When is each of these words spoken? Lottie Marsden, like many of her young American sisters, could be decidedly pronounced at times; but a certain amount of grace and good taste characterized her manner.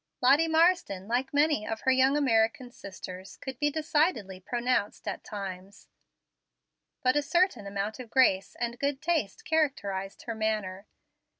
Lottie 0.19 0.47
Marsden, 0.47 1.07
like 1.07 1.31
many 1.31 1.63
of 1.67 1.81
her 1.81 1.91
young 1.91 2.17
American 2.17 2.71
sisters, 2.71 3.37
could 3.37 3.59
be 3.59 3.69
decidedly 3.69 4.39
pronounced 4.39 5.07
at 5.07 5.23
times; 5.23 5.89
but 7.03 7.15
a 7.15 7.21
certain 7.21 7.67
amount 7.67 7.99
of 7.99 8.09
grace 8.09 8.55
and 8.59 8.79
good 8.79 8.99
taste 8.99 9.45
characterized 9.45 10.23
her 10.23 10.33
manner. 10.33 10.87